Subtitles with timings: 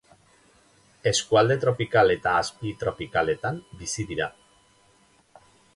[1.11, 4.31] Eskualde tropikal eta azpitropikaletan bizi dira.